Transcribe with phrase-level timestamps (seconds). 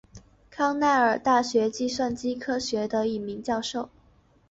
[0.49, 3.87] 康奈尔大学计算机科学的一名教授。